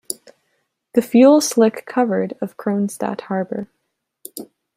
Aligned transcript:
The 0.93 1.03
fuel 1.03 1.41
slick 1.41 1.85
covered 1.85 2.33
of 2.41 2.57
Kronstadt 2.57 3.21
harbor. 3.21 3.67